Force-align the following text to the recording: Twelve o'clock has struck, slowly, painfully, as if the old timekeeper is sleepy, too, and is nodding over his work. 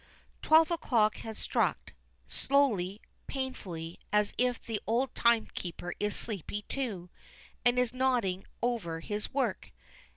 Twelve 0.41 0.71
o'clock 0.71 1.17
has 1.17 1.37
struck, 1.37 1.93
slowly, 2.25 3.01
painfully, 3.27 3.99
as 4.11 4.33
if 4.35 4.59
the 4.59 4.81
old 4.87 5.13
timekeeper 5.13 5.93
is 5.99 6.15
sleepy, 6.15 6.63
too, 6.63 7.11
and 7.63 7.77
is 7.77 7.93
nodding 7.93 8.47
over 8.63 9.01
his 9.01 9.31
work. 9.31 9.71